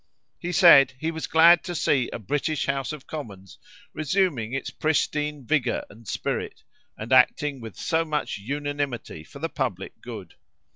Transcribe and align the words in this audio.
He 0.39 0.51
said, 0.51 0.93
he 0.97 1.11
was 1.11 1.27
glad 1.27 1.63
to 1.65 1.75
see 1.75 2.09
a 2.09 2.17
British 2.17 2.65
House 2.65 2.91
of 2.91 3.05
Commons 3.05 3.59
resuming 3.93 4.51
its 4.51 4.71
pristine 4.71 5.45
vigour 5.45 5.85
and 5.91 6.07
spirit, 6.07 6.63
and 6.97 7.13
acting 7.13 7.61
with 7.61 7.77
so 7.77 8.03
much 8.03 8.39
unanimity 8.39 9.23
for 9.23 9.37
the 9.37 9.47
public 9.47 10.01
good. 10.01 10.33